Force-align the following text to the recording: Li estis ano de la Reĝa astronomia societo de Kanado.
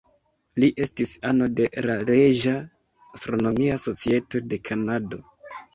Li 0.61 0.69
estis 0.85 1.11
ano 1.33 1.49
de 1.59 1.67
la 1.89 1.99
Reĝa 2.11 2.57
astronomia 3.19 3.79
societo 3.87 4.47
de 4.51 4.63
Kanado. 4.71 5.27